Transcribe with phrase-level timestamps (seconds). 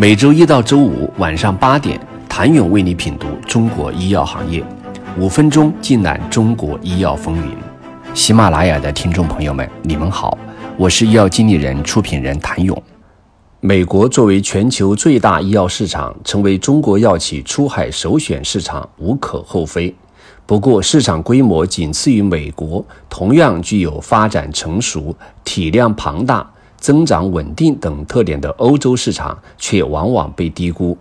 [0.00, 4.64] 每周一到周五晚上八点，谭勇为你品读中国医药行业，
[5.18, 7.52] 五分钟尽览中国医药风云。
[8.14, 10.38] 喜马拉雅的听众朋友们，你们好，
[10.76, 12.80] 我是医药经理人、出品人谭勇。
[13.58, 19.92] 美国作为全球最大医药市场，成为中国药企出海首选市场，无可厚非。
[20.46, 26.48] 不过，市场规模仅次于美国，同样具有发展成熟、体量庞大。
[26.78, 30.96] 增长稳定等特点的欧洲市场却往往被低估。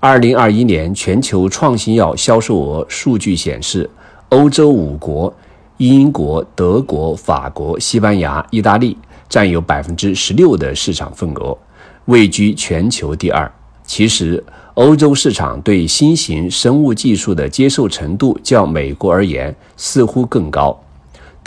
[0.00, 3.88] 二零二一年全球创新药销售额数据显示，
[4.28, 5.34] 欧洲五国——
[5.78, 8.96] 英国、德国、法国、西班牙、意大利——
[9.28, 11.56] 占有百分之十六的市场份额，
[12.04, 13.50] 位居全球第二。
[13.84, 14.44] 其实，
[14.74, 20.78] 欧洲市场对新型生物技术的接受程度较美国而言似乎更高。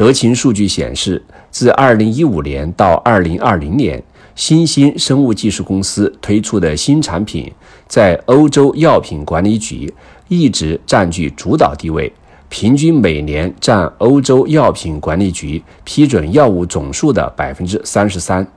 [0.01, 7.53] 德勤数据显示，自2015年到2020年，新兴生物技术公司推出的新产品
[7.87, 9.93] 在欧洲药品管理局
[10.27, 12.11] 一直占据主导地位，
[12.49, 18.47] 平均每年占欧洲药品管理局批准药物总数的33%。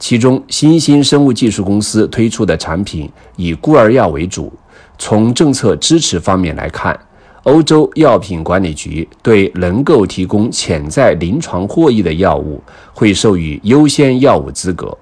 [0.00, 4.52] 其中，新兴生物技术公司推出的产品以孤儿药为主。
[4.98, 6.98] 从政策支持方面来看，
[7.44, 12.62] 欧洲药品管理局对能够提供潜在临床获益的药物，
[12.94, 14.96] 会授予优先药物资格。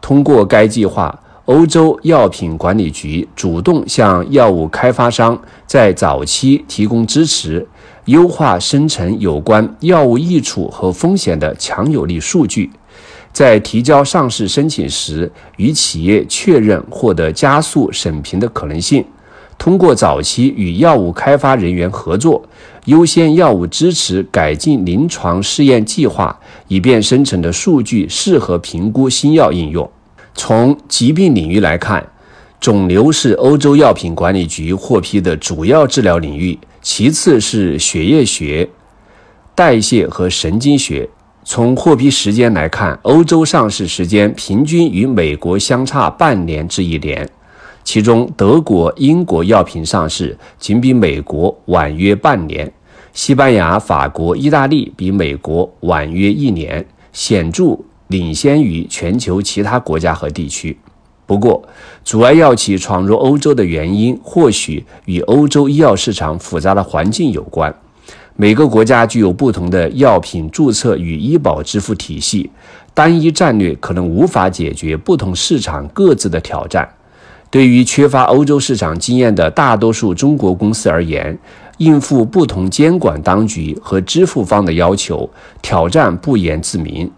[0.00, 1.16] 通过该计划，
[1.46, 7.66] 欧洲药品管理局主动向药物开发商在早期提供支持，
[8.04, 12.70] 优化生成有关药物益处和风险的强有力数据，
[13.32, 19.04] 在提交上市申请时与企业确认获得加速审评的可能性。
[19.62, 22.44] 通过早期与药物开发人员合作，
[22.86, 29.88] 优先药物支持改进临床试验计划，以便生成的数据适合评估新药应用。
[30.34, 32.04] 从疾病领域来看，
[32.58, 38.68] 肿瘤是欧洲药品管理局获批的主要治疗领域，其次是血液学、
[39.54, 41.08] 代谢和神经学。
[41.44, 47.30] 从获批时间来看，欧洲上市时间平均与美国相差半年至一年。
[47.84, 52.66] 其中，德国、英国药品上市仅比美国晚约半年；
[53.12, 57.76] 西班牙、法国、意大利比美国晚约一年，显著
[58.08, 60.78] 领先于全球其他国家和地区。
[61.26, 61.62] 不过，
[62.04, 67.74] 阻碍药企闯入欧洲的原因，或许与欧洲医药市场复杂的环境有关。
[68.34, 72.50] 每个国家具有不同的药品注册与医保支付体系，
[72.94, 76.88] 单一战略可能无法解决不同市场各自的挑战。
[77.52, 81.38] 对于缺乏欧洲市场经验的大多数中国公司而言，
[81.76, 85.28] 应付不同监管当局和支付方的要求，
[85.60, 87.10] 挑战不言自明。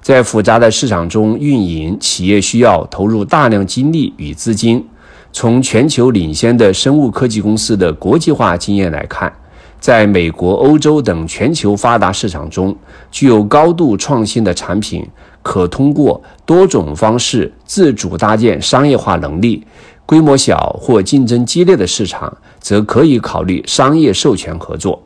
[0.00, 4.86] 在复杂的市场中运营，企业需要投入大量精力与资金。
[5.32, 9.32] 从全球领先的生物科技公司的国际化经验来看，
[9.80, 12.76] 在美国、欧洲等全球发达市场中，
[13.10, 15.04] 具有高度创新的产品。
[15.42, 19.64] 可通过多种方式自主搭建商业化能力，
[20.06, 25.02] 规模小或竞争激烈的市场，则可以考虑商业授权合作。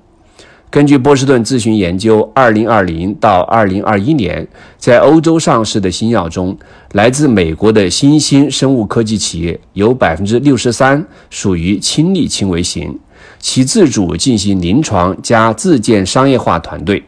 [0.71, 6.59] 根据波士顿咨询研究，2020到2021年，在欧洲上市的新药中，
[6.95, 12.99] 来自美国的新兴生物科技企业有63%属于亲力亲为型，
[13.39, 17.05] 其自主进行临床加自建商业化团队。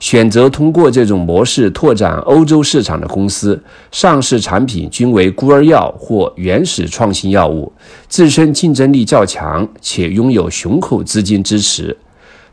[0.00, 3.62] 选择通过这种模式拓展欧洲市场的公司，
[3.92, 7.70] 上市产品均为孤儿药或原始创新药物，
[8.08, 11.96] 自身竞争力较强，且拥有雄厚资金支持，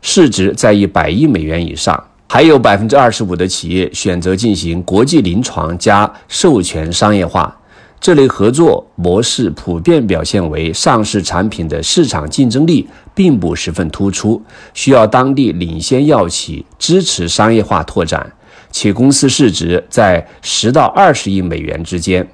[0.02, 2.04] 市值在一百亿美元以上。
[2.30, 7.57] 还有百分之二十五的企业选择进行国际临床加授权商业化。
[8.00, 14.40] 这类合作模式普遍表现为上市产品的市场竞争力并不十分突出，
[14.72, 18.32] 需要当地领先药企支持商业化拓展，
[18.70, 22.26] 且公司市值在十到二十亿美元之间。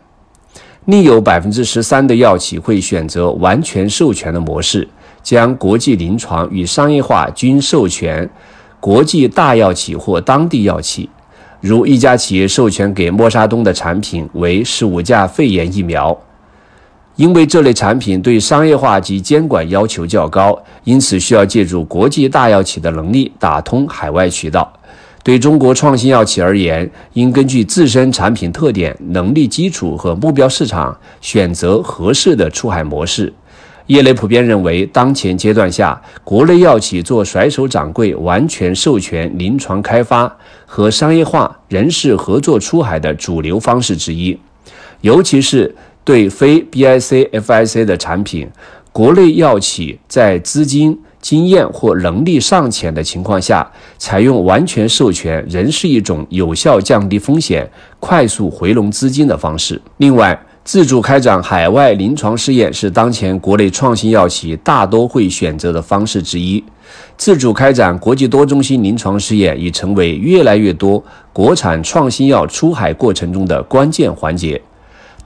[0.84, 4.86] 另有百分之十三的药企会选择完全授权的模式，
[5.22, 8.28] 将国际临床与商业化均授权
[8.80, 11.08] 国际大药企或当地药企。
[11.66, 16.14] 如一家企业授权给默沙东的产品为十五价肺炎疫苗，
[17.16, 24.70] 因为这类产品对商业化及监管要求较高，因此需要借助国际大药企的能力打通海外渠道。
[25.22, 33.32] 对中国创新药企而言，应根据自身产品特点、能力基础和目标市场，选择合适的出海模式。
[33.86, 40.34] 业内普遍认为，当前阶段下，国内药企做甩手掌柜、完全授权临床开发
[40.64, 44.38] 和商业化仍是合作出海的主流方式之一。
[45.02, 48.48] 尤其是对非 BIC、FIC 的产品，
[48.90, 57.70] 国内药企在资金、经验或能力尚浅的情况下，采用完全授权，仍是一种有效降低风险、
[58.00, 59.78] 快速回笼资金的方式。
[59.98, 66.64] 另外，自主开展海外临床试验是当前国内创新药企大多会选择的方式之一。
[67.18, 74.58] 自主开展国际多中心临床试验已成为越来越多国产创新药出海过程中的关键环节。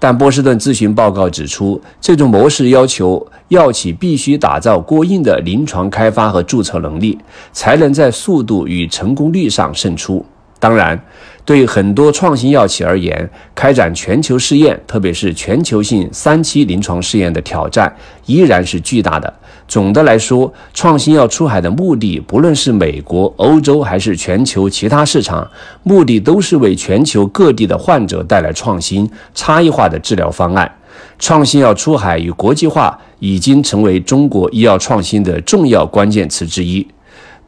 [0.00, 7.17] 但波士顿咨询报告指出，这种模式要求药企必须打造过硬的临床开发和注册能力，
[7.52, 10.25] 才能在速度与成功率上胜出。
[10.60, 11.00] 当然，
[11.44, 17.94] 对很多创新药企而言，开展全球试验，特别是全球性三期临床试验的挑战
[18.26, 19.32] 依然是巨大的。
[19.69, 25.49] 总的来说，创新药出海的目的，不论是美国、欧洲还是全球其他市场，
[25.82, 30.70] 目的都是为全球各地的患者带来创新、差异化的治疗方案。
[31.19, 36.87] 创新药出海与国际化已经成为中国医药创新的重要关键词之一。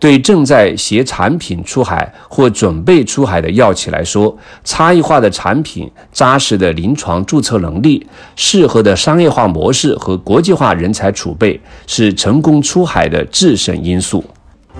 [0.01, 8.05] 对正在携产品出海或准备出海的药企来说，差异化的产品、扎实的临床注册能力、
[8.35, 14.25] 适合的商业化模式和国际化人才储备是成功出海的制胜因素。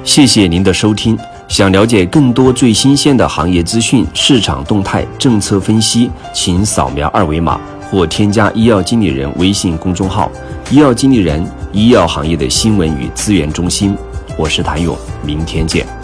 [0.03, 1.19] 谢谢您的收听。
[1.49, 10.31] 想了解更多最新鲜的行业资讯、市场动态、政策分析，请扫描二维码或添加医药经理人微信公众号
[10.71, 11.45] “医药经理人”——
[11.75, 13.95] 医药行业的新闻与资源中心。
[14.43, 16.00] 我是谭勇，明天见。